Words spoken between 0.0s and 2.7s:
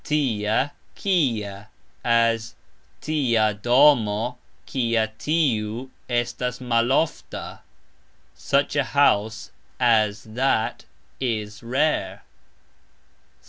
"tia... kia", as